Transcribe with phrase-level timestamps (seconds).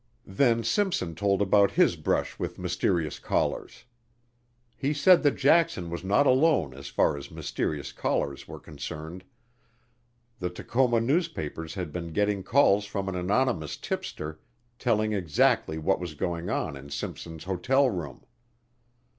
[0.25, 3.83] Then Simpson told about his brush with mysterious callers.
[4.75, 9.23] He said that Jackson was not alone as far as mysterious callers were concerned,
[10.39, 14.39] the Tacoma newspapers had been getting calls from an anonymous tipster
[14.79, 18.25] telling exactly what was going on in Simpson's hotel room.